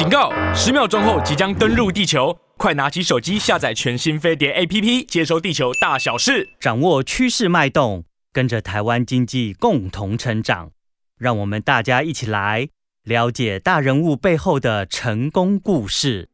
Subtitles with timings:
[0.00, 0.32] 警告！
[0.54, 10.70] 十秒钟后即将登陆地球，快拿起手机下载全新飞碟 APP，接收地球大小事，掌握趋势脉动，跟着台湾经济共同成长。
[11.18, 12.70] 让我们大家一起来
[13.04, 16.30] 了解大人物背后的成功故事。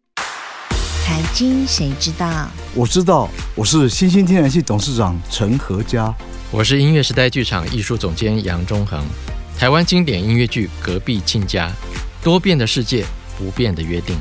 [1.04, 2.48] 财经谁知道？
[2.72, 6.14] 我知道，我是新兴天然气董事长陈和嘉，
[6.52, 9.04] 我是音乐时代剧场艺术总监杨忠恒。
[9.58, 11.68] 台湾经典音乐剧《隔壁亲家》，
[12.22, 13.04] 多变的世界，
[13.38, 14.16] 不变的约定。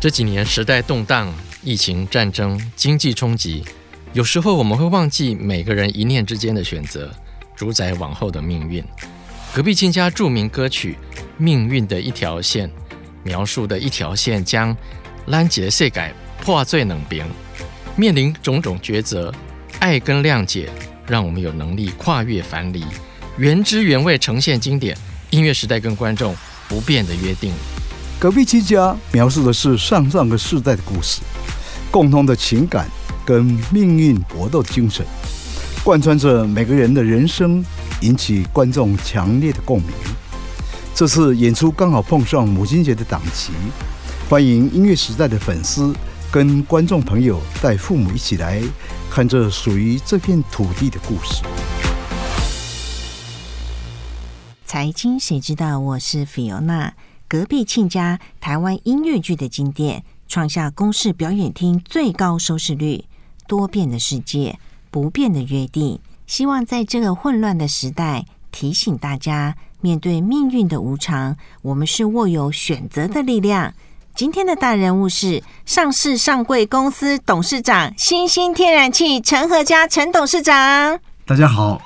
[0.00, 3.64] 这几年时代动荡，疫情、战争、经济冲击，
[4.12, 7.10] 有时候我们会忘记每个人一念之间的选择，
[7.56, 8.82] 主宰往后的命运。
[9.54, 10.98] 《隔壁亲家》著名歌曲
[11.38, 12.68] 《命运的一条线》，
[13.22, 14.76] 描述的一条线将
[15.26, 16.12] 拦截世界
[16.42, 17.24] 破碎冷冰，
[17.96, 19.32] 面临种种抉择，
[19.78, 20.68] 爱跟谅解，
[21.06, 22.84] 让我们有能力跨越藩篱。
[23.38, 24.96] 原汁原味呈现经典
[25.30, 26.36] 音乐时代跟观众
[26.68, 27.52] 不变的约定。
[28.24, 31.20] 隔壁七家描述的是上上个世代的故事，
[31.90, 32.88] 共同的情感
[33.22, 35.04] 跟命运搏斗的精神，
[35.84, 37.62] 贯穿着每个人的人生，
[38.00, 39.90] 引起观众强烈的共鸣。
[40.94, 43.52] 这次演出刚好碰上母亲节的档期，
[44.26, 45.94] 欢迎音乐时代的粉丝
[46.32, 48.62] 跟观众朋友带父母一起来
[49.10, 51.42] 看这属于这片土地的故事。
[54.64, 55.78] 财经谁知道？
[55.78, 56.92] 我是 Fiona。
[57.34, 63.06] 隔壁亲家，台湾音乐剧的经典，创下公视表演厅最高收视率。
[63.48, 64.56] 多变的世界，
[64.88, 65.98] 不变的约定。
[66.28, 73.74] 希望在这个混乱的时代，提醒大家，面对命运的无常，我们是握有选择的力量。
[74.14, 81.00] 今天的大人物是上市上柜公司董事长，新兴天然气陈和嘉陈董事长。
[81.26, 81.82] 大家好。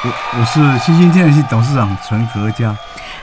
[0.00, 2.74] 我我是新兴天然气董事长陈和嘉，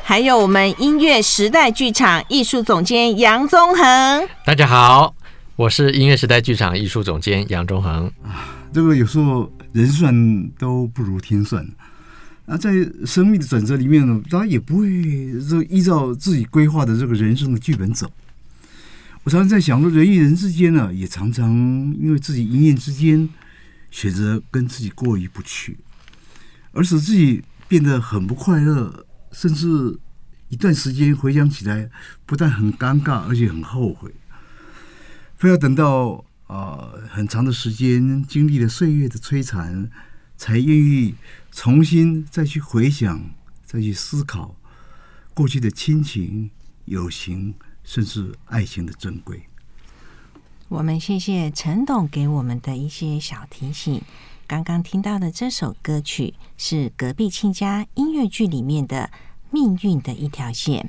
[0.08, 4.30] 还有我们音乐时代剧场艺术总监杨宗恒。
[4.45, 5.16] 大家好，
[5.56, 8.06] 我是音乐时代剧场艺术总监杨宗恒。
[8.22, 11.67] 啊，这个有时候人算都不如天算，
[12.45, 12.70] 那，在
[13.04, 14.88] 生命的转折里面呢，大家也不会
[15.49, 18.08] 就依照自己规划的这个人生的剧本走。
[19.23, 21.52] 我常常在想说，人与人之间呢，也常常
[21.99, 23.27] 因为自己一念之间，
[23.89, 25.80] 选择跟自己过意不去。
[26.73, 29.05] 而使自己变得很不快乐，
[29.35, 29.99] 甚至
[30.47, 31.89] 一段时间回想起来，
[32.25, 34.09] 不但很尴尬，而且很后悔。
[35.35, 39.91] 非要等到啊、呃、很长的时间，经历了岁月的摧残，
[40.37, 41.15] 才愿意
[41.51, 43.29] 重新再去回想，
[43.65, 44.55] 再去思考
[45.33, 46.49] 过去的亲情、
[46.85, 49.43] 友情，甚至爱情的珍贵。
[50.69, 54.02] 我们谢谢陈董给我们的一些小提醒。
[54.48, 59.10] 刚刚听到的这首歌曲是《隔壁亲家》音乐剧里面的
[59.50, 60.88] 《命运的一条线》。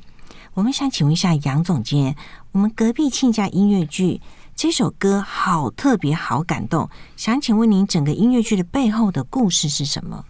[0.53, 2.15] 我们想请问一下杨总监，
[2.53, 4.21] 我们《隔壁亲家》音乐剧
[4.55, 6.89] 这首歌好特别，好感动。
[7.17, 10.23] 想请问您，整个音乐剧的背后的故事是什么？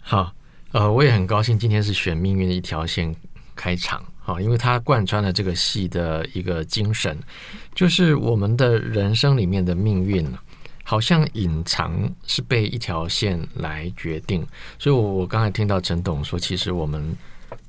[0.00, 0.32] 好，
[0.70, 3.12] 呃，我也很高兴今天是选《命运的一条线》
[3.56, 7.18] 开场，哈，因为它贯穿了这个戏的一个精神，
[7.74, 10.24] 就是我们的人生里面的命运。
[10.88, 14.40] 好像隐藏是被一条线来决定，
[14.78, 17.14] 所以我我刚才听到陈董说，其实我们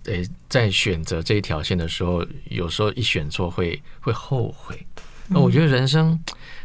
[0.05, 4.81] 诶在选择这一条线的时候，有时候一选错会会后悔。
[5.27, 6.17] 那我觉得人生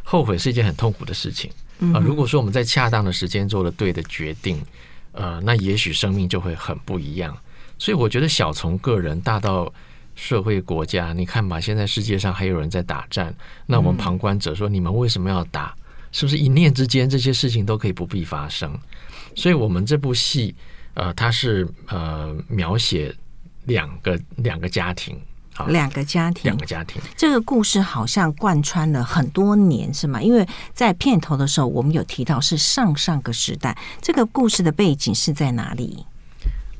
[0.05, 1.51] 后悔是一件很痛苦的事情
[1.93, 1.99] 啊。
[1.99, 4.63] 如果说我们在恰当的时间做了对的决定，
[5.11, 7.37] 呃，那也许生命就会很不一样。
[7.81, 9.73] 所以我觉得小从个人，大到
[10.15, 13.35] 社会国家，你看吧，现在世界上还有人在打战，
[13.67, 15.75] 那我们旁观者说，你们为什么要打？
[16.15, 18.73] 是不是一念之间，这些事情都可以不必发生？
[19.35, 20.55] 所以，我们这部戏，
[20.95, 23.13] 呃，它是呃描写
[23.65, 25.21] 两个两个家庭，
[25.53, 27.03] 好，两个家庭，两个家庭。
[27.17, 30.23] 这个故事好像贯穿了很多年，是吗？
[30.23, 33.77] 因为在片头的时候，我们有提到是上上个时代。
[34.01, 36.07] 这个故事的背景是在哪里？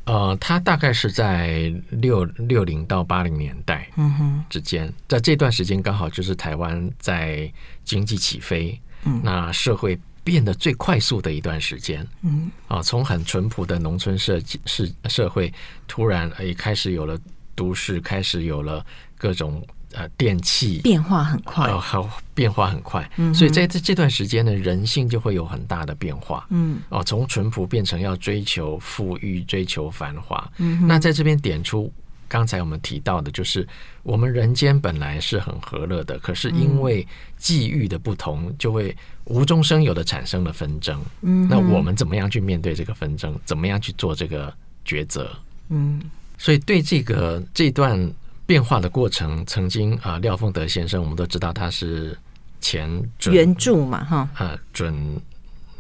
[0.05, 7.53] 呃，它大概是在六六零到八零年代，嗯哼之间，在这段时间刚好就是台湾在
[7.85, 8.81] 经济起飞。
[9.23, 12.51] 那社会变得最快速的一段时间，嗯。
[12.69, 15.53] 啊，从很淳朴的农村社社社会，
[15.87, 17.19] 突然诶开始有了
[17.55, 18.85] 都市，开始有了
[19.17, 19.63] 各种
[19.93, 26.81] 呃电器，变化很快，呃，好变化很快，嗯所以在这这段时间呢，人性就会有很大的变化，嗯。
[26.89, 31.93] 哦，从淳朴变成要追求富裕，追求繁华，嗯，那在这边点出。
[32.29, 33.67] 刚才我们提到的，就是
[34.03, 37.07] 我们人间本来是很和乐的，可是因为
[37.39, 41.01] 际遇的不同，就会无中生有的产生了纷争。
[41.23, 43.35] 嗯，那我们怎么样去面对这个纷争？
[43.45, 44.53] 怎么样去做这个
[44.87, 45.31] 抉择？
[45.69, 46.01] 嗯，
[46.39, 48.13] 所以对这个这段
[48.47, 52.17] 变化的过程，曾经啊，廖凤德先生，我们都知道他是
[52.61, 52.91] 前
[53.31, 54.95] 原著嘛，哈，呃，准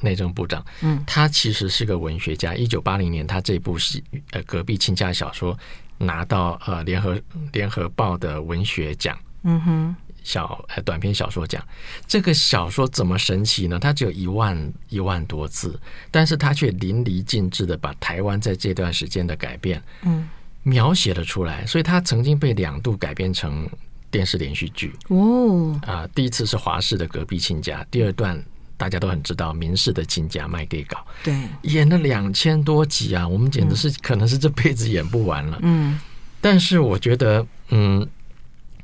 [0.00, 2.54] 内政部长，嗯，他其实是个文学家。
[2.54, 4.02] 一九八零年，他这部戏
[4.32, 5.58] 呃隔壁亲家小说
[5.98, 7.20] 拿到呃联合
[7.52, 11.64] 联合报的文学奖，嗯哼，小呃短篇小说奖。
[12.06, 13.78] 这个小说怎么神奇呢？
[13.78, 15.78] 它只有一万一万多字，
[16.10, 20.28] 但是它却淋漓尽致的把台湾在这段时间的改变，嗯。
[20.66, 23.68] 描写了出来，所以它曾经被两度改编成
[24.10, 24.94] 电视连续剧。
[25.08, 28.42] 哦，啊、呃，第一次是华视的《隔壁亲家》，第二段
[28.84, 30.98] 大家都很知道，民视的《亲家卖给稿》。
[31.24, 35.58] 对，演了两千多集啊，我们简直是、嗯、可能是这辈子演不完了。
[35.62, 35.98] 嗯，
[36.38, 38.06] 但是我觉得，嗯，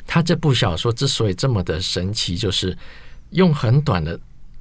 [0.06, 2.74] 他这部小说之所以这么的神奇，就是
[3.32, 4.18] 用很短的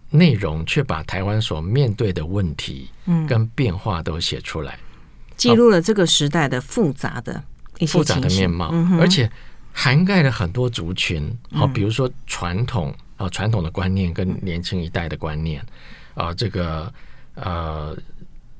[0.10, 4.78] 内容，却把台湾所面对的问题，嗯，跟变化都写出来。
[5.38, 7.42] 记录了这个时代的复杂的
[7.78, 9.32] 一些复杂的面貌，而且
[9.72, 11.34] 涵盖了很多族群。
[11.54, 15.62] 好，比如说传统啊，传统的观念跟年轻一代的观念
[16.16, 16.92] 啊，这个
[17.36, 17.96] 呃，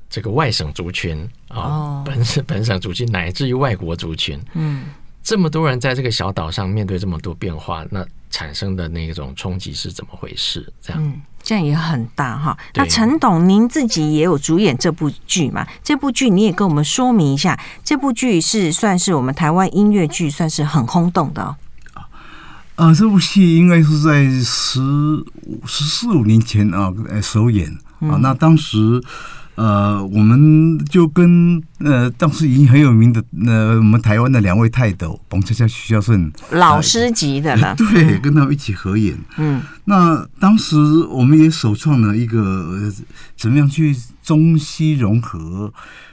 [0.08, 4.84] 这个外省族群啊，本省本省族群，乃至于外国族群，嗯，
[5.22, 10.70] 这么多人在这个小岛上面对这么多变化，那产生的那种冲击是怎么回事？
[10.80, 11.22] 这样。
[11.42, 12.56] 这样也很大哈。
[12.74, 15.66] 那陈董，您自己也有主演这部剧嘛？
[15.82, 17.58] 这部剧你也跟我们说明一下。
[17.82, 21.56] 这部剧是算是我们台湾音乐剧，算是很轰动的哦。
[22.80, 28.16] 啊，这部戏应该是在十五、十四五年前啊，呃首演啊。
[28.22, 29.02] 那当时。
[29.56, 39.14] 呃，我们就跟呃当时已经很有名的呃我们台湾的两位泰斗彭恰恰、徐孝顺老师级的了， 对，跟他们一起合演。
[39.36, 40.76] 嗯，那当时
[41.10, 42.92] 我们也首创了一个、呃、
[43.36, 45.70] 怎么样去中西融合，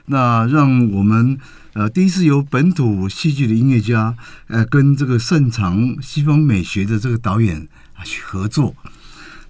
[0.07, 1.37] 那让我们
[1.77, 4.15] 呃第一次由本土戏剧的音乐家
[4.47, 7.67] 呃跟这个擅长西方美学的这个导演
[8.03, 8.73] 去合作。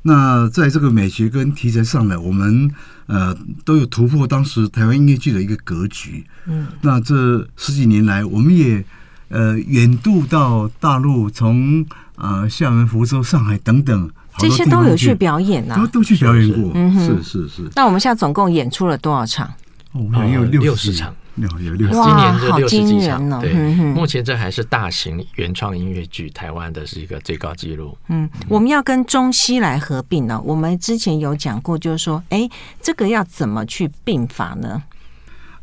[0.02, 2.70] 那在这个美学跟题材上呢，我们
[3.06, 3.34] 呃
[3.64, 6.26] 都有突破当时台湾音乐剧的一个格局。
[6.48, 8.84] 嗯，那这十几年来，我们也
[9.30, 11.86] 呃远渡到大陆，从
[12.16, 16.72] 呃厦门、福州、上海等等，这些都有去表演呐、啊，都都去表演过。
[16.76, 17.72] 嗯哼，是是是。
[17.76, 19.50] 那我们现在总共演出了多少场？
[19.98, 21.14] 哦，我们有六十场。
[21.38, 27.96] 有有六十，今年是六十几场，哦、对、嗯，目前这还是大型原创音乐剧，台湾的是一个最高纪录。
[28.08, 30.42] 嗯，我们要跟中西来合并呢。
[30.44, 32.50] 我们之前有讲过，就是说，哎，
[32.82, 34.82] 这个要怎么去并法呢？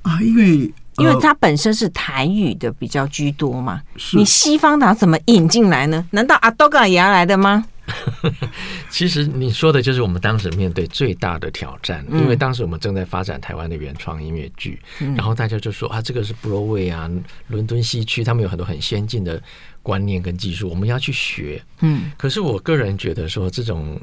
[0.03, 3.83] 啊，因为、呃、因为它本身是台语的比较居多嘛，
[4.13, 6.07] 你西方的怎么引进来呢？
[6.13, 7.65] 难道阿多嘎也要来的吗？
[8.89, 14.81] 其实你说的就是我们当时面对最大的挑战，因为当时我们正在发展台湾的原创音乐剧，
[15.17, 17.11] 然后大家就说啊，这个是 Broadway 啊，
[17.49, 19.43] 伦敦西区，他们有很多很先进的
[19.83, 21.63] 观念跟技术，我们要去学。
[21.81, 24.01] 嗯，可是我个人觉得说，这种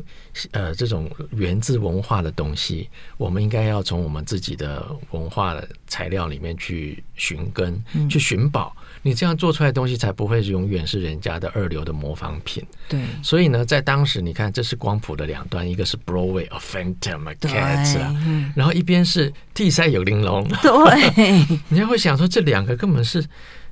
[0.52, 2.88] 呃这种源自文化的东西，
[3.18, 8.76] 我们应该要从我们自己的文化的材料里面去寻根，去寻宝。
[9.04, 12.64] 你这样做出来的东西才不会永远是人家的二流的模仿品。
[12.88, 20.48] 对，所以呢，在当时你看，这是光谱的两端，一个是 Broadway of Phantom Cats 啊，然后一边是替塞有玲珑。
[20.62, 23.26] 对， 你就会想说，这两个根本是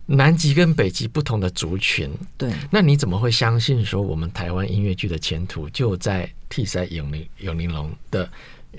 [0.07, 2.09] 南极跟北极不同的族群。
[2.37, 8.29] 对，那你怎么会相信说我们台湾音乐剧的前途就在替塞有玲有玲珑的？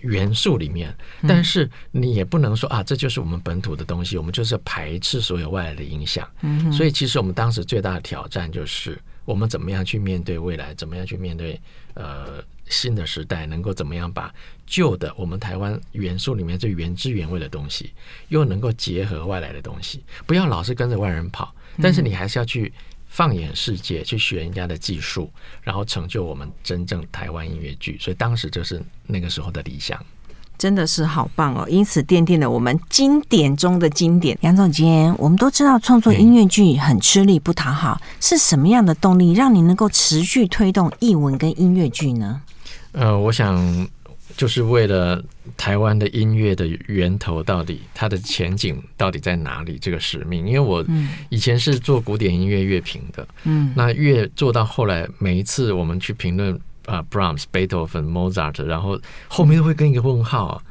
[0.03, 0.97] 元素里面，
[1.29, 6.29] 但是你也不能说啊，这就是我们本土的东西，我们就是排斥所有外来的影响。
[6.43, 11.61] 嗯，所以其实我们当时最大的挑战就是，我们怎么样去面对未来，怎么样去面对
[11.95, 14.33] 呃新的时代，能够怎么样把
[14.67, 17.93] 旧的我们台湾元素里面最原汁原味的东西，
[18.29, 22.73] 又能够结合外来的东西，不要老是跟着外人跑，但是你还是要去。
[23.11, 25.29] 放眼世界，去学人家的技术，
[25.63, 27.99] 然后成就我们真正台湾音乐剧。
[28.01, 30.01] 所以当时就是那个时候的理想，
[30.57, 31.67] 真的是好棒哦！
[31.69, 34.39] 因此奠定了我们经典中的经典。
[34.43, 42.41] 杨总监，我们都知道创作音乐剧很吃力不讨好，是什么样的动力让你能够持续推动译文跟音乐剧呢？
[42.93, 43.89] 呃，我想。
[44.41, 45.23] 就是为了
[45.55, 50.83] 台湾的音乐的源头到底它的前景到底在哪里这个使命，因为我
[51.29, 60.63] 以前是做古典音乐乐评的，嗯，那越做到后来，每一次我们去评论啊，Brahms、贝多芬、Mozart，然后后面都会跟一个问号啊。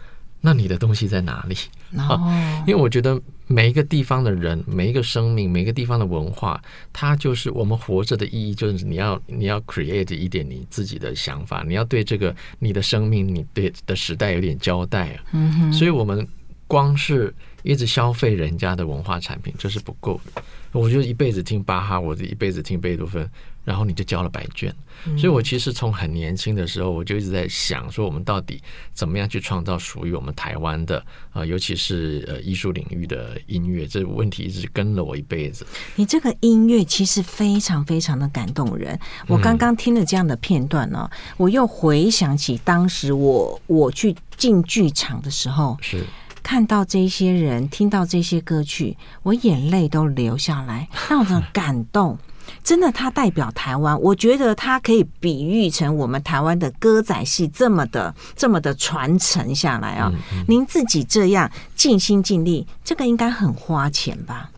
[0.41, 1.55] 那你的东西在哪里？
[1.97, 6.61] 啊，因为我觉得每一个地方的人，每一个生命，每一个地方的文化，
[6.93, 8.53] 它就是我们活着的意义。
[8.53, 15.23] 就是你要你要 create 一点你自己的想法，你要对这个你的生命，你对的时代有点交代啊。
[15.33, 15.73] 嗯哼。
[15.73, 16.27] 所以我们
[16.67, 20.41] 光是一直消费人家的文化产品，这是不够的。
[20.71, 23.27] 我就一辈子听巴哈，我一辈子听贝多芬，
[23.69, 24.73] 然后你就交了白卷。
[25.15, 28.59] 所以我其实从很年轻的时候，我就一直在想说，我们到底
[28.91, 35.65] 怎么样去创造属于我们台湾的啊，尤其是呃艺术领域的音乐，这个问题一直跟了我一辈子。
[35.95, 38.99] 你这个音乐其实非常非常的感动人。
[39.27, 41.07] 我刚刚听了这样的片段呢，
[41.37, 46.03] 我又回想起当时我我去进剧场的时候，是
[46.43, 52.17] 看到这些人，听到这些歌曲，我眼泪都流下来，那种感动。
[52.63, 53.99] 真的，他代表台湾。
[54.01, 60.11] 我觉得他可以比喻成我们台湾的歌仔戏这么的、这么的传承下来啊！
[60.47, 64.49] 您自己这样尽心尽力，这个应该很花钱吧？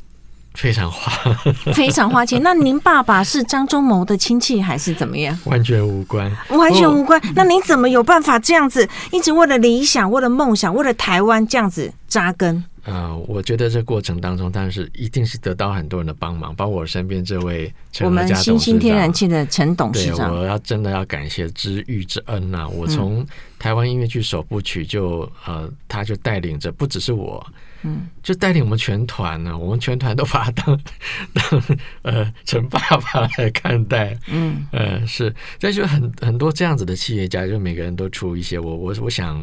[0.54, 1.34] 非常花，
[1.74, 2.42] 非常花钱。
[2.44, 5.38] 那您爸爸是张忠谋的亲戚还是怎么样？
[5.46, 7.22] 完全无关，完全无关。
[7.34, 12.66] 那您怎么有办法这样子，一直为了理想、为了梦想、为了台湾这样子扎根？
[12.84, 20.32] 呃，我觉得这过程当中，当然是一定是得到很多人的帮忙，包括我身边这位我们新兴天然气的陈董事长。
[20.32, 22.68] 对，我要真的要感谢知遇之恩呐、啊！
[22.68, 23.24] 我从
[23.60, 27.46] 台湾音乐剧首部曲就呃，他就带领着，不只是我，
[27.84, 30.80] 嗯，就带领我们全团呢、啊，我们全团都把他当
[31.34, 31.64] 当
[32.02, 39.40] 呃陈爸爸来看待，嗯，呃是，这就很很多这样子的企业家，就每个人都出一些，我我我想。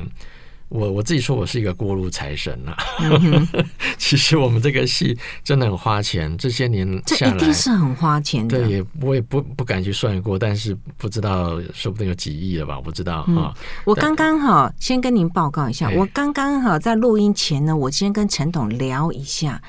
[0.68, 2.84] 我我自己说，我是一个过路财神呐、啊。
[3.00, 3.48] 嗯、
[3.96, 8.58] 其实我们这个戏真的很花钱，这些年下来，这一定是很花钱的。
[8.58, 12.76] 对，也我也不不敢去算过，但是不知道，说不定有几亿了吧？
[12.76, 13.54] 我不知道哈、嗯。
[13.86, 19.60] 我刚刚哈，先跟您报告一下，我刚刚哈在录音前呢，我先跟陈董聊一下。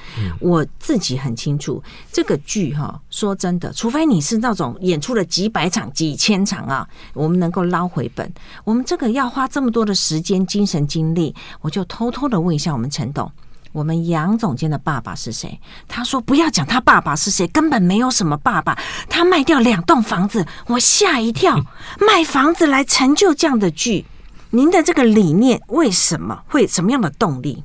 [0.41, 8.29] 我自己很清楚，这个剧哈，说真的，除非你是那种演出了几百场、几千场啊，我们能够捞回本。
[8.65, 10.88] 我们这个要花这么多的时间、精神。
[10.89, 13.31] 经历，我就偷偷的问一下我们陈董，
[13.71, 15.59] 我们杨总监的爸爸是谁？
[15.87, 18.77] 他说不要讲他爸爸是谁，根本没有什么爸爸。
[19.07, 21.55] 他卖掉两栋房子，我吓一跳，
[21.99, 24.05] 卖房子来成就这样的剧。
[24.49, 27.63] 您的这个理念为什么会什么样的动力？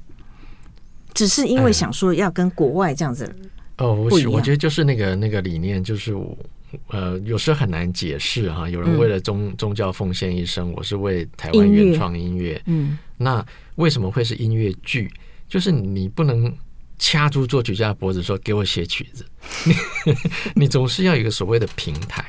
[1.14, 3.34] 只是因为想说要跟国外这样子
[3.78, 6.36] 哦，我我觉得就是那个那个理念，就是我。
[6.88, 8.68] 呃，有时候很难解释哈。
[8.68, 12.60] 有人为了宗、嗯、宗教奉献一生，我是为台湾原创音乐。
[12.66, 13.44] 嗯，那
[13.76, 15.10] 为什么会是音乐剧？
[15.48, 16.52] 就是你不能
[16.98, 19.26] 掐住作曲家的脖子说：“给我写曲子。
[20.06, 20.14] ”你
[20.54, 22.24] 你总是要有一个所谓的平台。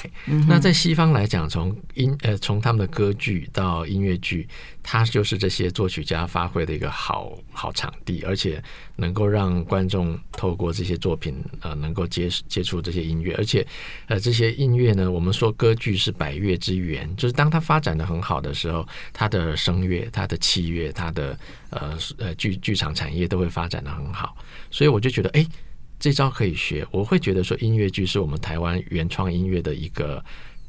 [0.48, 4.48] 那在西方来讲，从音呃从他们的歌剧到音乐剧，
[4.84, 8.62] 它就是这些作曲家发挥的一个好好场地，而且
[8.96, 13.66] 能够让观众透过这些作品呃能够接接触这些音乐，而且
[14.08, 21.38] 呃这些音乐呢，我们说歌剧是百乐之源，就是当它发展得很好的时候，它的声乐、它的器乐、它的
[21.70, 24.38] 呃呃剧剧场产业都会发展得很好，
[24.72, 25.42] 所以我就觉得哎。
[25.42, 25.48] 诶
[25.98, 30.24] 这招可以学，我会觉得说音乐剧是我们台湾原创音乐的一个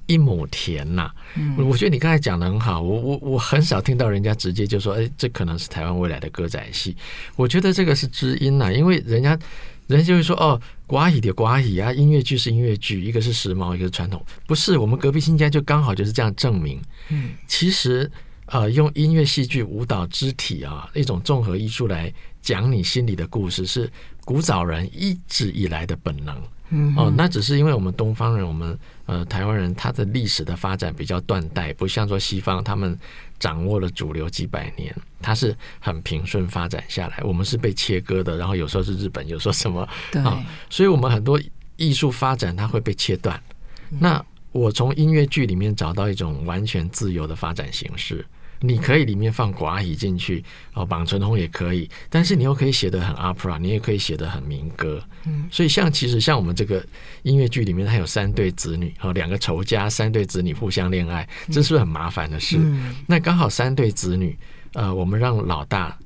[0.06, 1.14] 一亩田呐、啊。
[1.34, 6.96] 嗯，我觉得你刚才讲的很好，我我我很少听到人家直接就说，哎，这可能是台湾未来的歌仔戏。
[7.36, 9.38] 我觉得这个是知音呐、啊，因为人家
[9.86, 14.78] 人家就会说，哦，瓜语的瓜语啊，音乐剧是音乐剧，一个是时髦，一个是传统，不是？
[14.78, 16.80] 我们隔壁新家就刚好就是这样证明。
[17.10, 18.10] 嗯，其实
[18.46, 23.90] 呃，用音乐、戏剧、舞蹈、肢体啊，一种综合艺术来讲你心里的故事是。
[24.24, 26.36] 古早人一直以来的本能，
[26.70, 32.98] 嗯，哦，那只是因为我们东方人，我们呃台湾人，他的历史的发展比较断代，不像说西方，他们
[33.38, 37.22] 掌握了主流几百年，他是很平顺发展下来。
[37.22, 41.40] 我们是被切割的，然后有时候是日本，有时候什么，啊，哦，所以我们很多
[41.76, 43.40] 艺术发展它会被切断。
[43.88, 48.26] 那我从音乐剧里面找到一种完全自由的发展形式。
[48.60, 50.42] 你可以里面放寡语进去
[50.74, 55.02] 哦，绑唇红也可以，但是你又可以写得很 opera，你也可以写得很民歌。
[55.24, 56.84] 嗯，所以像其实像我们这个
[57.22, 62.56] 音乐剧里面，它有三对子女和，两个仇家，三对子女互相恋爱，这是不是很麻烦的事？
[62.58, 64.36] 嗯，那刚好三对子女，
[64.72, 65.96] 呃，我们让老大。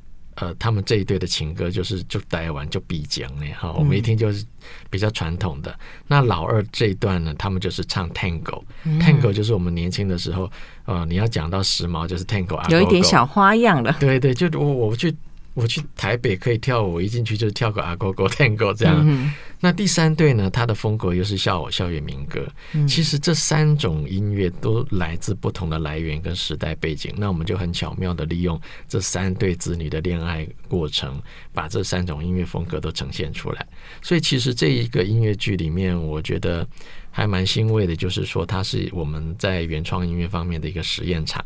[0.40, 4.44] 呃，他们这一对的情歌就是就待完就必讲呢哈，我们一听就是
[4.88, 5.70] 比较传统的。
[5.70, 5.78] 嗯、
[6.08, 10.50] 那老二这一段呢，他们就是唱 tango，tango、就是我们年轻的时候，
[10.86, 13.94] 呃，你要讲到时髦就是 tango 啊，有一点小花样了。
[14.00, 15.14] 对对，就我我去。
[15.54, 19.02] 我去台北可以跳舞，我一进去就是跳个阿哥哥、Tango 这样。
[19.04, 22.46] 嗯、那第三队呢，他的风格又是校校园民歌。
[22.72, 27.12] 嗯、其实这三种音乐都来自不同的来源跟时代背景。
[27.16, 31.20] 那我们就很巧妙的利用这三对子女的恋爱过程，
[31.52, 33.66] 把这三种音乐风格都呈现出来。
[34.00, 36.66] 所以其实这一个音乐剧里面，我觉得
[37.10, 41.44] 还蛮欣慰的，就是说它是我们在原创音乐方面的一个实验场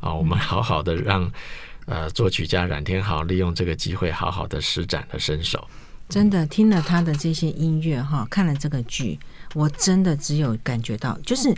[0.00, 0.12] 啊。
[0.12, 1.30] 我们好好的让。
[1.86, 5.68] 呃作曲家冉天豪利用这个机会好好的施展了身手。
[6.08, 9.18] 真的听了他的这些音乐哈，看了这个剧，
[9.54, 11.54] 我真的只有感觉到，就是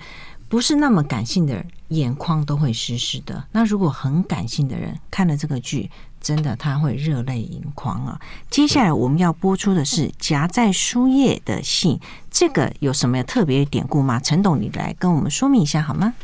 [0.49, 3.45] 不是那么感性的人眼眶都会湿湿的。
[3.51, 5.91] 那如果很感性的人看了这个剧，
[6.21, 8.21] 真的他会热泪盈眶啊。
[8.49, 11.99] 接下来我们要播出的是夹在书页的信，
[12.31, 14.21] 这个有什么特别的典故吗？
[14.21, 16.15] 陈董，你来跟我们说明一下好吗？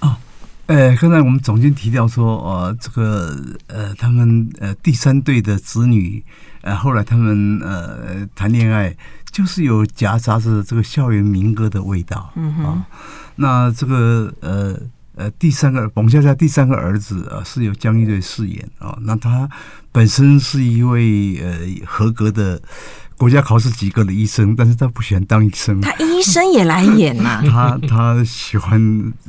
[0.00, 0.18] 哦，
[0.70, 3.36] 呃，刚才我们总监提到说，呃，这个
[3.66, 6.22] 呃，他们呃第三对的子女。
[6.60, 8.96] 呃，后来他们呃谈恋爱，
[9.32, 12.32] 就是有夹杂着这个校园民歌的味道。
[12.36, 12.64] 嗯哼。
[12.66, 12.86] 啊，
[13.34, 14.78] 那这个呃
[15.16, 18.96] 呃第三个彭佳佳第三个儿子啊，是由江一瑞饰演啊。
[19.00, 19.50] 那他
[19.90, 22.62] 本身是一位呃合格的。
[23.20, 25.78] 国家考试及格的医生，但是他不喜欢当医生。
[25.82, 27.78] 他医生也来演呐、 啊。
[27.78, 28.80] 他他喜欢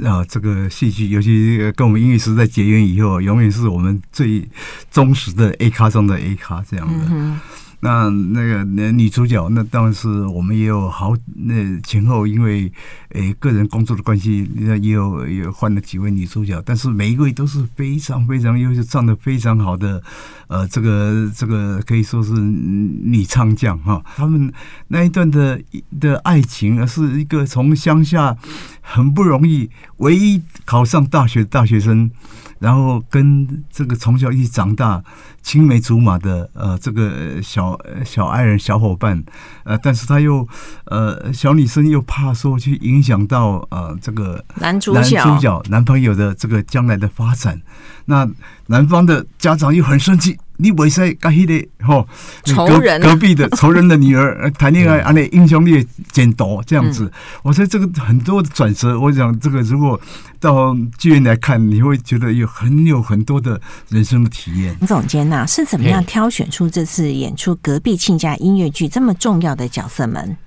[0.01, 4.47] 啊这个戏剧，尤其跟我们音乐时代结缘以后，永远是我们最
[4.89, 6.93] 忠实的 A 咖中的 A 咖这样的。
[7.11, 7.37] 嗯
[7.83, 12.71] 那那个那女主角，那当然是我们也有好那前后，因为
[13.09, 19.99] 诶、欸、个人工作的关系，那也有也换了几位女主角，但是每一位都是非常非常优秀，唱的非常好的，
[20.47, 24.03] 呃，这个这个可以说是女唱将哈。
[24.15, 24.51] 他们
[24.87, 25.61] 那一段的
[25.99, 28.37] 的爱情，是一个从乡下
[28.81, 32.11] 很不容易，唯一考上大学的大学生。
[32.59, 35.03] 然后跟这个从小一起长大、
[35.41, 39.23] 青梅竹马的呃这个小小爱人小伙伴，
[39.63, 40.47] 呃，但是他又
[40.85, 47.59] 呃小女生又怕说去影响到呃这个男主角男主角男朋友的这个将来的发展，
[48.05, 48.29] 那
[48.67, 50.37] 男方的家长又很生气。
[50.61, 52.07] 你为啥跟那个吼
[52.43, 57.05] 仇人隔壁的 仇人的女儿谈恋爱，安尼英雄烈剪刀这样子？
[57.05, 57.11] 嗯、
[57.43, 59.99] 我说这个很多的转折，我想这个如果
[60.39, 64.77] 到剧院来看，你会觉得有很有很多的人生的体验。
[64.85, 70.37] 总监呐，是怎么样挑选出这次演出隔壁亲家音乐剧这么重要的角色们？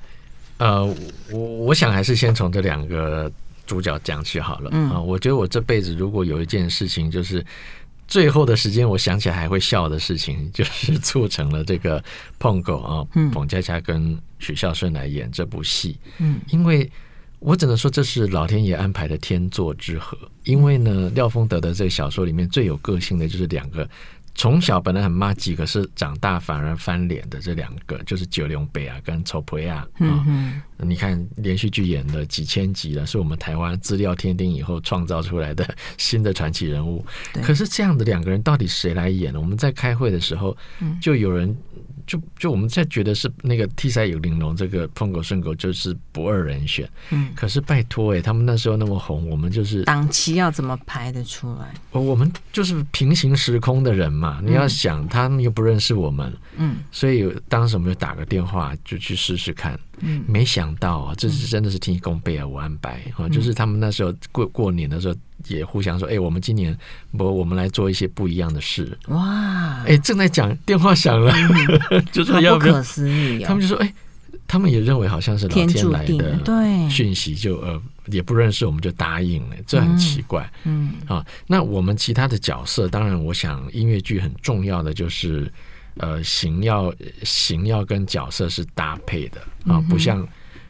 [0.59, 0.85] 呃，
[1.33, 3.30] 我我想还是先从这两个
[3.66, 4.71] 主角讲起好了。
[4.73, 7.44] 嗯啊，我觉得我这辈子如果有一件事情就是。
[8.07, 12.03] 最后的时间，我想起来还会笑的事情， 就是促成了这个
[12.38, 15.99] 碰狗啊，彭佳佳跟许孝顺来演这部戏。
[16.19, 16.90] 嗯，因为
[17.38, 20.17] 我只能说这是老天爷安排的天作之合。
[20.45, 23.88] 因为呢，廖峰德的这个小说里面最有个性的就是两个。
[24.35, 29.87] 从小本来很骂几个是长大反而翻脸的这两个，就是九龙北啊跟丑婆啊。
[30.01, 35.64] 嗯嗯，你看连续剧演了几千集了，是我们台湾资料天丁以后创造出来的
[35.97, 37.05] 新的传奇人物。
[37.42, 39.40] 可是这样的两个人到底谁来演呢？
[39.40, 40.57] 我们在开会的时候，
[41.01, 41.57] 就有人。
[42.07, 51.73] 就就我们在觉得是那个替赛有玲珑这个疯狗顺狗就是不二人选，嗯，可是拜托哎、欸，他们那时候那么红，我们就是档期要怎么排得出来？
[51.90, 59.79] 我我们就是平行时空的人嘛，你要想他们又不认识我们，嗯，所以当时我们就打个电话就去试试看。
[60.00, 63.28] 嗯，没想到啊，这是真的是天公贝尔无安排啊！
[63.28, 65.14] 就是他们那时候过过年的时候，
[65.46, 66.76] 也互相说：“哎，我们今年
[67.16, 69.83] 不，我们来做一些不一样的事。”哇！
[69.87, 71.33] 哎，正在讲，电话响了，
[71.90, 73.46] 嗯、 就说要不，要不可思议、哦。
[73.46, 73.94] 他们就说：“哎，
[74.46, 80.50] 他们也认为好像是老天来的对讯息，就呃也不认识，我们就答应了，这很奇怪。
[80.64, 85.50] 嗯”嗯啊，那我们其他的角色，当然，我想音乐剧很重要的就是。
[85.98, 90.26] 呃，形要形要跟角色是搭配的啊，不像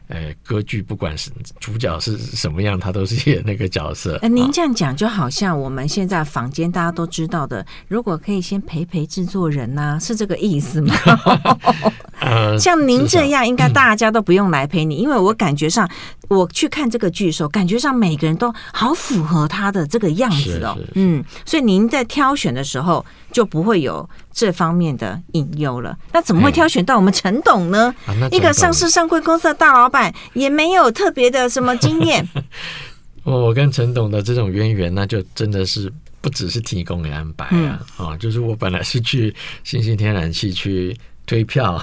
[0.08, 4.18] 呃歌剧，不管是主角是什么样，他都是演那个角色。
[4.22, 10.94] 哎，您这样讲就好像我们现在坊间大家都知道的，如果可以先陪陪制作人呐、啊，是这个意思吗？
[12.20, 15.88] 呃，像您这样，应该大家都不用来陪你，因为我感觉上。
[16.30, 23.04] 我去看这个剧的时候，感觉上每个人都好符合他的这个样子哦，嗯，所以您在挑选的时候
[23.34, 25.98] 就不会有这方面的隐忧了。
[26.12, 27.92] 那怎么会挑选到我们陈董呢？
[28.30, 32.26] 一个上市上柜公司的大老板，也没有特别的什么经验。
[33.24, 40.96] 我跟陈董的这种渊源，那就真的是不只是提供给安排啊，啊，就是我本来是去新兴天然气去。
[41.26, 41.82] 推票，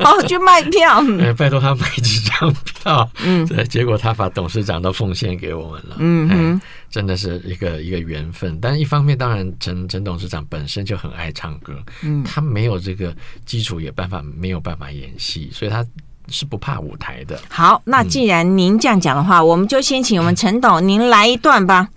[0.00, 8.58] 哦，去卖票， 哎，拜托他买几张票，嗯，结果他把董事长都奉献给我们了，嗯哼，真的是一个一个缘分。
[8.60, 15.84] 但一方面，当然陈陈董事长本身就很爱唱歌，嗯，他没有这个基础，也办法没有办法演戏，所以他
[16.28, 17.40] 是不怕舞台的。
[17.48, 21.88] 好，那既然您这样讲的话，我们就先请我们陈董您来一段吧，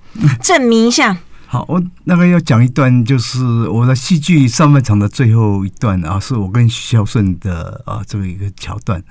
[0.43, 1.17] 证明一下。
[1.51, 9.03] 好，我那个要讲一段，就是我的戏剧上半场的最后一段啊，是我跟许效舜的啊这么一个桥段。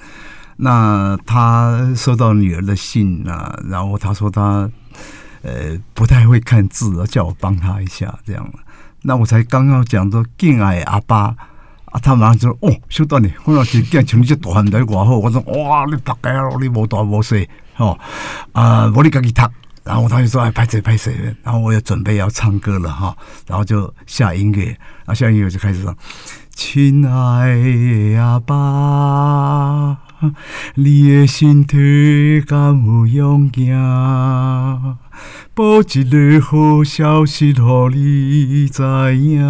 [0.58, 4.70] 那他收到女儿的信啊，然后他说他
[5.42, 8.48] 呃不太会看字，叫我帮他一下这样。
[9.02, 11.34] 那我才刚刚讲说敬爱阿爸
[11.86, 17.34] 啊，他马上就说哦，小段呢，我要去见成绩大汉在外号，我说哇，你大概你无大无小
[17.78, 17.98] 哦，
[18.52, 19.42] 啊，我你自己读，
[19.88, 25.96] 然后他就说哎，拍谁拍谁，然后我也准备要唱歌了哈，然后就下音乐，然后，下音乐就开始说，
[26.54, 29.96] 亲爱的阿爸。
[30.74, 34.98] 你的身体敢有勇敢？
[35.54, 39.40] 报一个好消息，让你知影，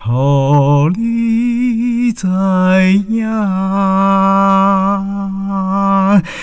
[0.00, 2.26] 让你知
[3.08, 3.26] 影。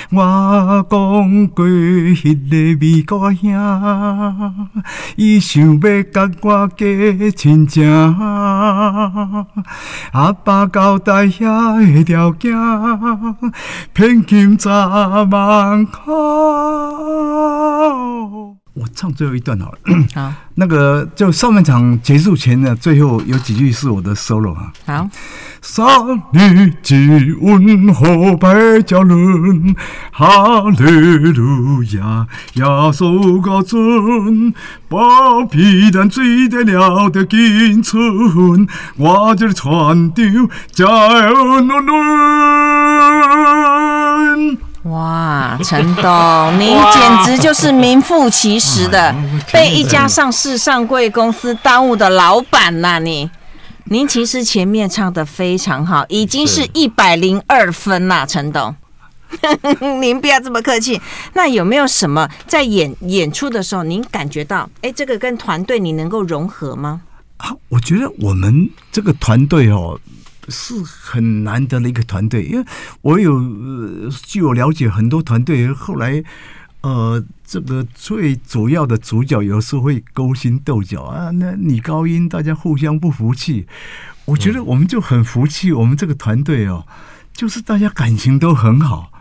[0.09, 4.69] 我讲过迄个美国兄，
[5.15, 7.87] 伊想要甲我结亲情。
[10.13, 12.55] 阿爸交代遐个条件，
[13.93, 16.01] 聘金十万块。
[18.79, 19.77] 我唱最后一段好了。
[20.13, 24.71] 好， 那个就上半场结束前呢，最后有几句是我的 solo 啊。
[24.85, 25.09] 好，
[25.61, 25.85] 三
[26.31, 29.75] 里之温和百家论，
[30.11, 30.85] 哈利
[31.31, 34.53] 路亚，耶稣高尊，
[34.87, 40.85] 把皮蛋最得了的金村，我这船长加
[41.29, 41.97] 油努伦。
[44.89, 49.13] 哇，陈董，您简直就是名副其实的
[49.51, 52.99] 被一家上市上柜公司耽误的老板呐、啊！
[52.99, 53.29] 你，
[53.85, 58.73] 您其实前面唱的非常好，已经是一百零二分啦，陈董。
[59.99, 61.01] 您不要这么客气。
[61.33, 67.01] 那有没有什么在演演出的时候，您感觉到，哎，这个跟团队你能够融合吗？
[67.37, 69.99] 啊，我觉得我们这个团队哦。
[70.49, 72.65] 是很难得的一个团队，因为
[73.01, 76.23] 我有呃据我了解，很多团队后来，
[76.81, 83.67] 呃，这个最主要的主角有时候会勾心斗角啊，那女高音大家互相不服气。
[84.25, 86.85] 我觉得我们就很服气，我们这个团队哦，
[87.33, 89.11] 就是大家感情都很好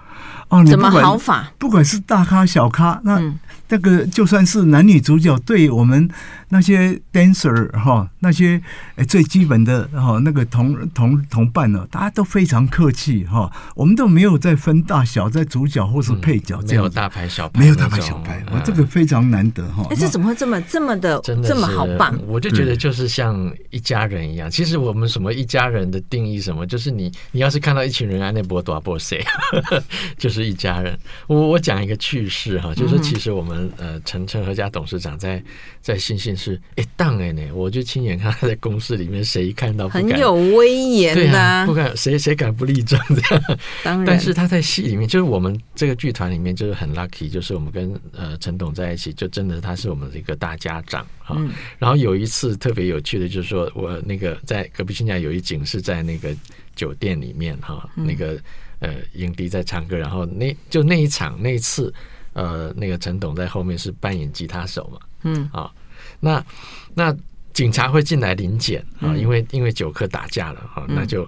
[0.48, 0.64] 哦。
[0.64, 1.52] 怎么好法？
[1.58, 3.18] 不管是大咖小咖，那。
[3.18, 6.08] 嗯那个就算是男女主角，对我们
[6.50, 8.62] 那些 dancer 哈，那些
[9.08, 19.84] 最基本的哈，那个同同同伴呢，大家都非常客气哈，我们都没有在分大小，在主角或是配角这样，没有大牌小牌，没有大牌小牌，我这个非常难得哈。
[19.90, 22.16] 哎，这怎么会这么这么的这么好棒？
[22.28, 24.48] 我就觉得就是像一家人一样。
[24.48, 29.24] 其实我们什么一家人的定义什么，就是你你要是看到一群人啊，那波多波谁，
[30.16, 30.98] 就是一家人。
[31.28, 33.70] 我我讲一个趣事哈，就是其实我们。
[33.78, 35.42] 呃，陈陈和家董事长在
[35.80, 43.44] 在信信是哎当哎呢，我就亲眼看他在公司里面，谁看到很有威严的、啊啊，不敢谁谁敢不立正这样。
[43.84, 51.36] 当然，但是他在戏里面，就是我们这个剧团里面，就是很 lucky，就是我们跟呃陈董在一起，就真的他是我们的一个大家长哈。
[51.38, 56.34] 嗯、然后有一次特别有趣的，就是说我那个在隔壁亲家有一景是在那个
[56.74, 58.38] 酒店里面哈，那个
[58.80, 61.92] 呃影帝在唱歌，然后那就那一场那一次。
[62.32, 65.00] 呃，那个陈董在后面是扮演吉他手嘛？
[65.22, 65.72] 嗯啊，
[66.20, 66.44] 那
[66.92, 67.16] 那
[67.54, 71.26] 警察会进来临检啊，因为因为酒客打架了哈，那就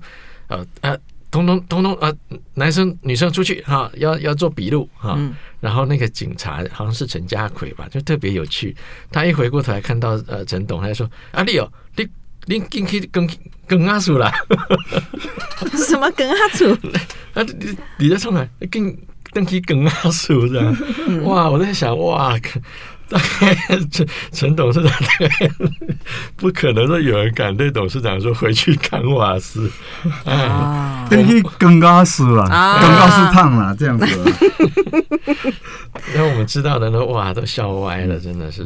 [0.48, 0.94] 呃呃，
[1.30, 2.14] 通通通通呃，
[2.52, 5.18] 男生女生出去哈，要要做笔录哈。
[5.60, 8.76] 然后那个警察好像是陈家奎吧，就特别有趣。
[9.10, 12.06] 他一回过头来看到呃陈董，他就说：“啊，你哦，你
[12.44, 13.26] 你进去跟
[13.66, 14.30] 跟阿叔了？
[15.88, 16.76] 什么跟阿叔？
[17.34, 18.96] 啊，你你在上来更。”
[19.30, 20.74] 登起更阿叔这样，
[21.24, 21.50] 哇！
[21.50, 22.34] 我在想，哇，
[23.10, 23.54] 大概
[23.90, 25.28] 陈陈董事长大概
[26.34, 29.70] 不可能说有人敢对董事长说回去看瓦斯，
[30.24, 34.06] 哎，登起更阿叔了，更阿叔烫了这样子。
[36.14, 38.64] 然后我们知道的呢，哇，都笑歪了，真的是。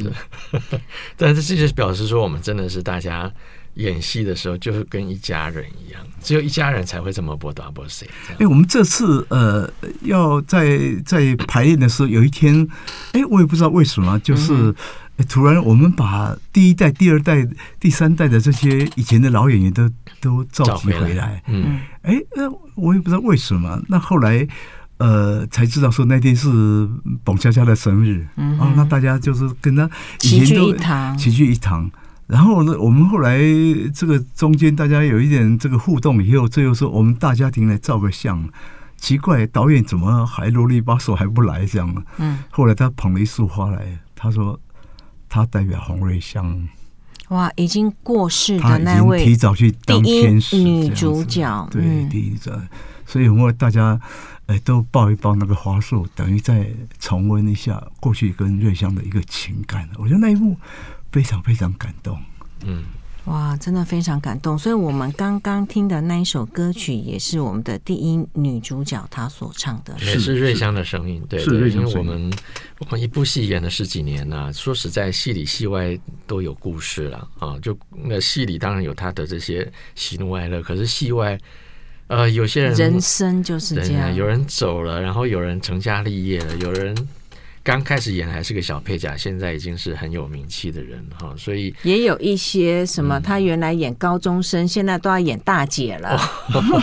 [1.17, 3.29] 但是这就表示说，我们真的是大家。
[3.75, 8.09] 演戏的时候就是跟一家人一样，只有一家人才会这么波大波谁。
[8.39, 9.69] 哎，我们这次呃
[10.01, 12.67] 要在在排练的时候，有一天，
[13.11, 14.73] 哎，我也不知道为什么，就是
[15.27, 17.47] 突然我们把第一代、第二代、
[17.79, 19.89] 第三代的这些以前的老演员都
[20.21, 21.43] 都召集回来。
[21.47, 23.79] 嗯，哎，那我也不知道为什么。
[23.87, 24.47] 那后来
[24.97, 26.49] 呃才知道说那天是
[27.25, 29.89] 董佳佳的生日，嗯，哦，那大家就是跟他
[30.21, 31.91] 以前都齐聚一堂，齐聚一堂。
[32.33, 33.37] 然后呢，我们后来
[33.93, 38.49] 这个中间大家有一点这个互动以后，最后说我们大家庭来照个相。
[38.97, 42.05] 奇怪，导演怎么还啰里吧嗦还不来这样？
[42.17, 42.39] 嗯。
[42.49, 44.59] 后来他捧了一束花来，他说
[45.29, 46.67] 他代表洪瑞香。
[47.27, 52.59] 哇，已经过世的那位提早去当天使女主角，对，第一个。
[53.05, 53.99] 所以我们大家
[54.47, 56.67] 哎都抱一抱那个花束，等于再
[56.99, 59.87] 重温一下过去跟瑞香的一个情感。
[59.99, 60.57] 我觉得那一幕。
[61.13, 62.19] 非常非常感动。
[62.65, 62.83] 嗯。
[63.25, 71.79] 哇，真的非常感动，所以我们刚刚听的那一首歌曲，也是我们的第一女主角她所唱的，也是瑞香的声音，对，是瑞香。
[71.79, 72.33] 因为我们
[72.79, 75.97] 我们一部戏演了十几年了，说实在，戏里戏外
[76.27, 77.57] 都有故事了啊。
[77.61, 81.39] 就那戏里当然有她的这些喜怒哀乐，可是戏外，
[82.07, 86.93] 呃，有些人人生就是这样，有人走了，然后有人成家立业了，有人。
[87.63, 96.19] 刚开始演还是个小配角，现在已经是很有名气的人哈，所以也有一些什么，他原来演高中生，嗯、现在都要演大姐了。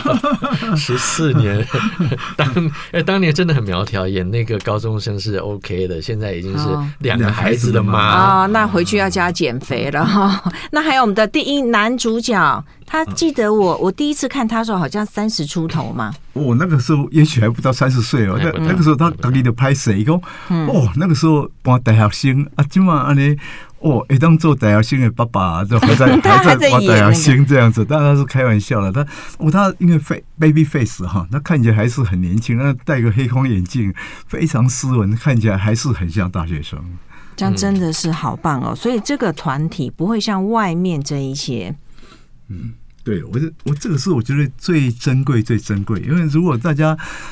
[0.75, 1.63] 十四年，
[2.35, 6.67] 当哎当年真的很苗条，演那个高中生是 OK 的，现在已经是
[6.99, 10.51] 两个孩子的妈啊、哦哦，那回去要加减肥了哈。
[10.71, 12.65] 那还有我们的第一男主角。
[12.91, 16.13] 他记得我，我第一次看他的时候好像三十出头嘛。
[16.33, 18.37] 我、哦、那个时候也许还不到三十岁哦。
[18.37, 23.33] 那那个时候他刚给的拍摄，一共哦，那个时候当大学生啊，今晚安尼
[23.79, 27.85] 哦，会当做大学生的爸爸，就还在 还在当大学生这样子。
[27.85, 28.91] 当然他是开玩笑了。
[28.91, 29.97] 他哦，他因为
[30.37, 33.93] baby face 哈，他看起来还是很年轻，那戴个黑框眼镜，
[34.27, 36.77] 非常斯文，看起来还是很像大学生。
[37.37, 38.75] 这样真的是好棒哦。
[38.75, 41.73] 所以这个团体不会像外面这一些，
[42.49, 42.73] 嗯。
[43.03, 46.89] 对，我这我这个是我觉得最珍贵、最珍贵，因为如果大家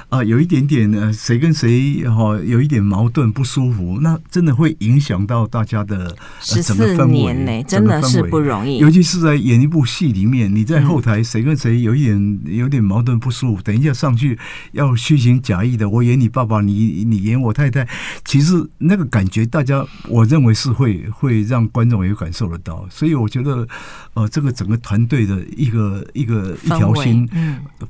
[0.10, 6.96] 啊、呃、有一点点呃谁跟谁哈、哦、有一点矛盾不舒服，那真的会影响到大家的整个氛围。
[6.96, 8.80] 十四年呢，真的是不容易。
[8.80, 14.40] 尤其是在演一部戏里面，你在后台谁跟谁有一点有点矛盾不舒服，等一下上去
[14.72, 17.88] 要虚情假意的，我演你爸爸，你你演我太太，
[18.26, 22.88] 其实那个感觉，大家我认为是会会让观众也感受得到。
[22.90, 23.68] 所以我觉得
[24.16, 25.40] 呃这个整个团队的。
[25.60, 27.30] 一个一个一条心，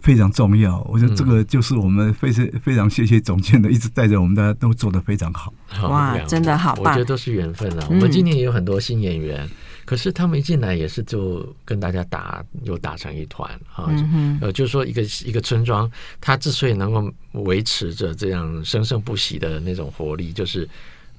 [0.02, 0.78] 非常重要。
[0.80, 5.54] 嗯、我觉得这个就是我们非常非常谢谢总监的，一直带着我们，大家都做得非常好。
[5.84, 6.86] 哇，真的好棒！
[6.86, 7.88] 我觉得都是缘分啊。
[7.90, 9.50] 我们今年也有很多新演员，嗯、
[9.86, 13.86] 可是他们一进来也是就跟大家打，又打成一团啊。
[13.88, 13.94] 呃、
[14.42, 20.68] 嗯，就是说一个一个村庄，它之所以能够维持着这样生生不息的那种活力，就是。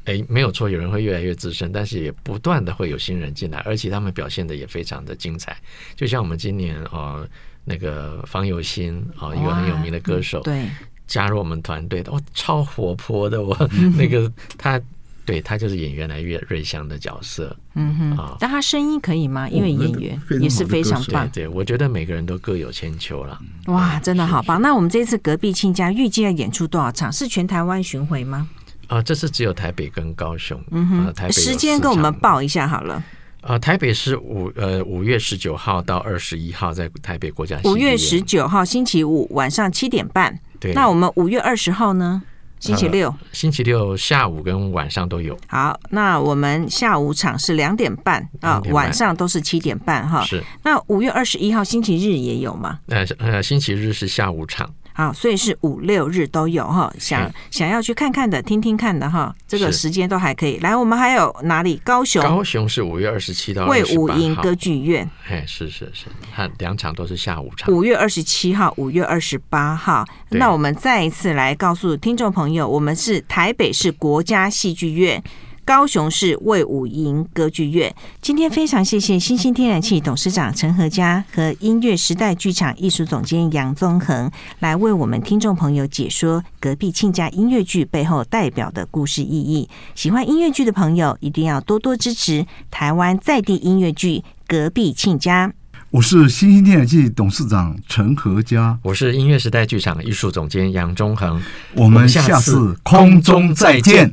[0.06, 5.56] 哎，没有错，有人会越来越资深，但是也不断的会有新人进来，而且他们表现的也非常的精彩。
[5.94, 7.26] 就像我们今年哦，
[7.64, 10.66] 那个方有心哦，一个很有名的歌手，对，
[11.06, 13.54] 加入我们团队的，哦，超活泼的， 我
[13.96, 14.80] 那个他，
[15.26, 19.48] 对他就是演员来越瑞香的角色，嗯哼啊，但他声音可以吗？
[19.48, 21.28] 因为演员也是非常棒。
[21.28, 23.38] 对，我觉得每个人都各有千秋了。
[23.66, 24.60] 哇，真的好棒！
[24.62, 27.12] 那我们这次隔壁亲家预计要演出多少场？
[27.12, 28.48] 是全台湾巡回吗？
[28.90, 30.60] 啊，这是只有台北跟高雄。
[30.72, 33.02] 嗯哼，啊、台北时间跟我们报一下好了。
[33.40, 37.58] 啊，台北是五呃五月十九号到二十一号，在台北国家。
[37.64, 40.36] 五月十九号星期五晚上七点半。
[40.58, 40.72] 对。
[40.74, 42.20] 那我们五月二十号呢？
[42.58, 43.18] 星期六、呃。
[43.32, 45.38] 星期六下午跟晚上都有。
[45.46, 50.22] 好，那我们下午场是两点半啊，晚上都是七点半哈。
[50.24, 50.42] 是。
[50.64, 52.80] 那五月二十一号星期日也有吗？
[52.88, 54.68] 呃呃，星期日是下午场。
[55.00, 60.58] 好，所以是五六日都有哈，想想要去看看的、听听看的哈，这个时间都还可以。
[60.58, 61.80] 来，我们还有哪里？
[61.82, 65.08] 高雄，高雄是五月二十七到卫武营歌剧院。
[65.26, 66.04] 哎，是是是，
[66.36, 67.72] 它两场都是下午场。
[67.72, 75.22] 五月二十七号、五月二十八号，那我们再一次来告诉听众朋友，我们是台北市国家戏剧院。
[75.70, 84.28] 高雄市魏武营歌剧院，今天非常谢谢新兴天然气董事长陈和嘉和音乐时代剧场艺术总监杨宗恒
[84.58, 89.68] 来为我们听众朋友解说隔壁亲家音乐剧背后代表的故事意义。
[89.94, 95.52] 喜欢音乐剧的朋友一定要多多支持台湾在地音乐剧隔壁亲家。
[95.90, 101.40] 我是新兴天然气董事长陈和嘉，我是音乐时代剧场艺术总监杨宗恒，
[101.76, 104.12] 我们下次空中再见。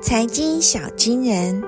[0.00, 1.60] 财经小金人，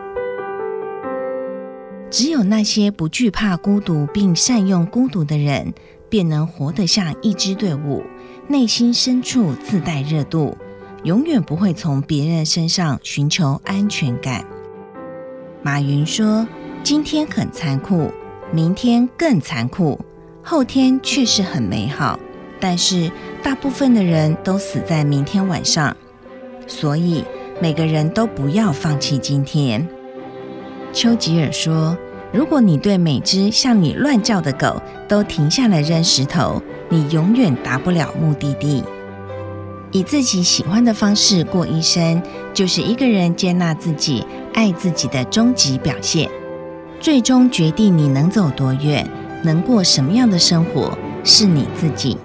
[2.12, 5.74] 只有那些不惧怕孤独并善用孤独的人，
[6.08, 8.04] 便能活得像一支队伍，
[8.46, 10.56] 内心深处自带热度，
[11.02, 14.44] 永远不会从别人身上寻求安全感。
[15.60, 16.46] 马云说
[16.84, 18.12] ：“今天很残酷，
[18.52, 19.98] 明天更残酷，
[20.40, 22.16] 后天却是很美好。
[22.60, 23.10] 但是
[23.42, 25.96] 大部分的人都死在明天晚上，
[26.68, 27.24] 所以。”
[27.60, 29.86] 每个人都不要放弃今天。
[30.94, 31.96] 丘吉尔说
[32.32, 38.82] ：“如果你对每只向你乱叫的狗都停下来扔石头，你永远达不了目的地。
[39.92, 42.22] 以自己喜欢的方式过一生，
[42.54, 46.30] 就是一个人接纳自己、爱自己的终极表现。
[46.98, 49.06] 最终决定你能走多远、
[49.42, 52.16] 能过什么样的生活，是你自己。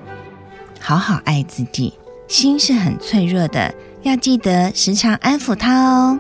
[0.80, 1.94] 好好爱自己，
[2.28, 3.74] 心是很脆弱的。”
[4.06, 6.20] 要记得时常安抚他哦。